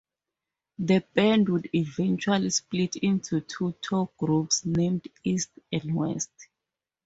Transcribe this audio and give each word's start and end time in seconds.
The 0.79 1.05
band 1.13 1.47
would 1.49 1.69
eventually 1.75 2.49
split 2.49 2.95
into 2.95 3.41
two 3.41 3.75
tour 3.83 4.09
groups 4.17 4.65
named 4.65 5.07
'East' 5.23 5.59
and 5.71 5.93
'West'. 5.93 6.47